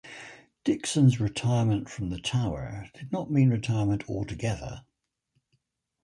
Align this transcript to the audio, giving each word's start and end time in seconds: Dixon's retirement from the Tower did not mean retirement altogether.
Dixon's 0.63 1.19
retirement 1.19 1.87
from 1.87 2.09
the 2.09 2.17
Tower 2.19 2.89
did 2.95 3.11
not 3.11 3.29
mean 3.29 3.51
retirement 3.51 4.09
altogether. 4.09 4.83